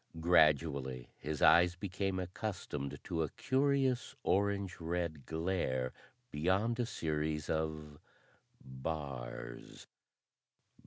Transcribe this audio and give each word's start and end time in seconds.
Gradually, 0.19 1.11
his 1.19 1.43
eyes 1.43 1.75
became 1.75 2.17
accustomed 2.17 2.97
to 3.03 3.21
a 3.21 3.29
curious 3.29 4.15
orange 4.23 4.79
red 4.81 5.27
glare 5.27 5.93
beyond 6.31 6.79
a 6.79 6.87
series 6.87 7.51
of 7.51 7.99
bars. 8.59 9.85